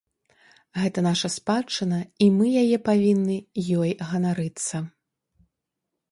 [0.83, 3.35] Гэта наша спадчына і мы яе павінны
[3.81, 4.75] ёй ганарыцца.